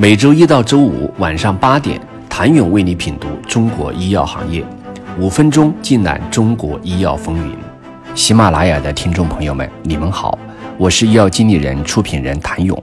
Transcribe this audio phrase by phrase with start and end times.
[0.00, 2.00] 每周一到周五晚上八点，
[2.30, 4.64] 谭勇为你品读中国医药行业，
[5.18, 7.56] 五分钟尽览中国医药风云。
[8.14, 10.38] 喜马拉雅的听众朋友们，你们好，
[10.78, 12.80] 我是医药经理人、出品人谭勇。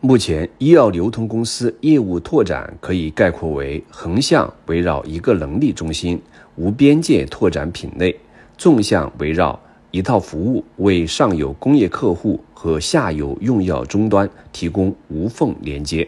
[0.00, 6.18] 目前，医药流通公司业务拓展可以概括为横向围绕一个能力中心，
[6.56, 8.10] 无边界拓展品类；
[8.56, 9.60] 纵向围绕
[9.92, 12.40] 一套服务，为上游工业客户。
[12.62, 16.06] 和下游用药终端提供无缝连接。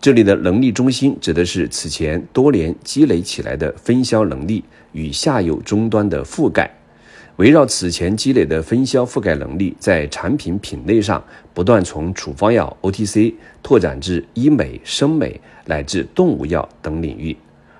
[0.00, 6.74] 这里的能力中心指的是此前多年积累起来的分销能力与下游终端的覆盖。
[7.36, 17.36] 围绕此前积累的分销覆盖能力，在产品品类上不断从处方药 OTC 拓展至医美、生美乃至动物药等领域。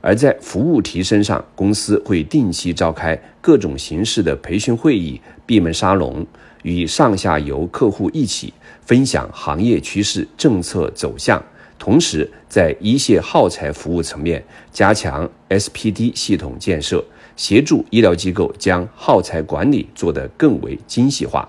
[0.00, 6.26] 而在服务提升上，公司会定期召开各种形式的培训会议、闭门沙龙。
[6.62, 11.42] 与上下游客户一起分享行业趋势、政策走向，
[11.78, 17.02] 同时在一线耗材服务层面加强 SPD 系统建设，
[17.34, 21.48] 协助医疗机构将耗材管理做得更为精细化。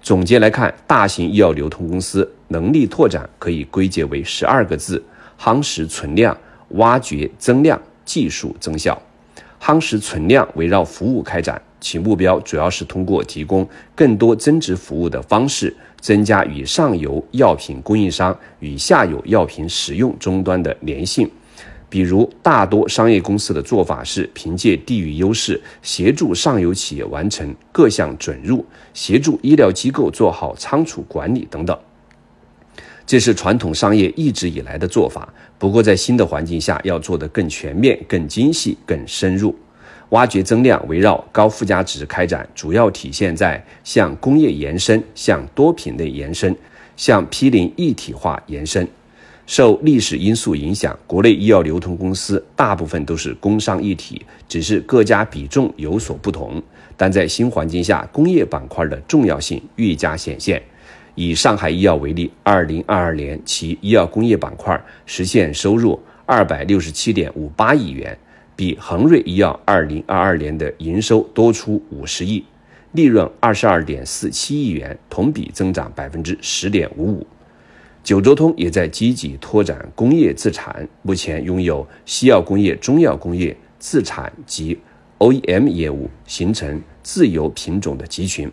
[0.00, 5.02] 总结来看，大型医药流通公司能力拓展可以归结为十二个字：
[5.40, 9.00] 夯实存量、挖掘增量、技术增效。
[9.60, 11.60] 夯实存量，围绕服务开展。
[11.80, 21.28] 其目标主要是通过提供更多增值服务的方式，增加与上游药品供应商与下游药品使用终端的粘性。
[21.88, 28.64] 比如，大多商业公司的做法是凭借地域优势，协助上游企业完成各项准入，
[28.94, 31.76] 协助医疗机构做好仓储管理等等。
[33.06, 39.54] 这是传统商业一直以来的做法，不过在新的环境下，要做得更全面、更精细、更深入。
[40.10, 46.54] 挖掘增量，围绕高附加值开展，主要体现在向工业延伸、向多品类延伸、
[46.96, 48.86] 向批零一体化延伸。
[49.46, 56.62] 受历史因素影响，国内医药流通公司大部分都是工商一体，只是各家比重有所不同。
[56.96, 60.62] 但在新环境下，工业板块的重要性愈加显现。
[61.14, 68.16] 以上海医药为例，二零二二年其医药工业板块实现收入二百六十七点五八亿元。
[68.54, 72.44] 比恒瑞医药二零二二年的营收多出五十亿，
[72.92, 77.26] 利润二十二点四七亿元，同比增长百分之十点五五。
[78.04, 84.78] 九州通也在积极拓展工业自产，目前拥有西药工业、中药工业自产及
[85.18, 88.50] OEM 业务，形成自有品种的集群。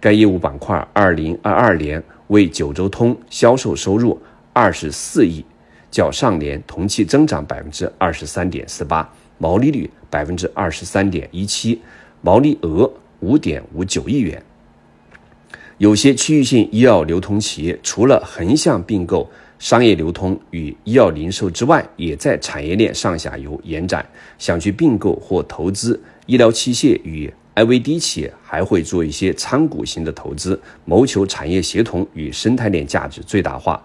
[0.00, 4.18] 该业务板块二零二二年为九州通销售收入
[4.54, 5.44] 二十四亿，
[5.90, 9.08] 较上年同期增长百分之二十三点四八。
[9.36, 11.80] 毛利率百分之二十三点一七，
[12.20, 12.90] 毛利额
[13.20, 14.42] 五点五九亿元。
[15.78, 24.06] 有些区域性医药流通企业除了横向并购、商业流通与医药零售之外，也在产业链上下游延展，
[24.38, 33.82] 想去并购或投资医疗器械与 IVD 企业，还会做一些参股型的投资，谋求产业协同与生态链价值最大化。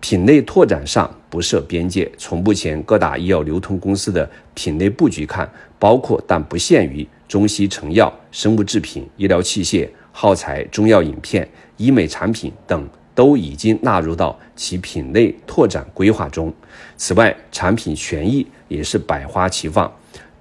[0.00, 5.46] 品类拓展上不设边界，从目前各大医药流通公司的品类布局看，
[5.78, 16.50] 包括但不限于中西成药、生物制品、医疗器械、耗材、中药饮片、医美产品等，都已经纳入到其品类拓展规划中。
[16.96, 19.92] 此外，产品权益也是百花齐放，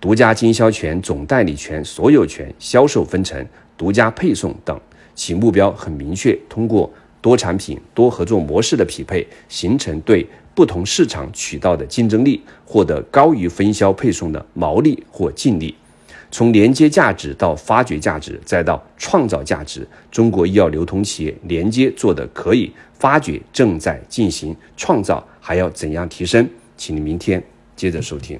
[0.02, 3.46] 独家经销权、总代理权、所有权、销售分成、
[3.78, 4.80] 独家配送等，
[5.14, 6.92] 其目标很明确，通过。
[7.22, 15.76] 多产品、多合作模式的匹配，形成对不同市场渠道的竞争力，获得高于分销配送的毛利或净利。
[16.32, 26.50] 从连接价值到发掘价值，再到创造价值，中国医药流通企业连接做的可以，发掘正在进行，创造还要怎样提升？
[26.78, 27.44] 请您明天
[27.76, 28.40] 接着收听。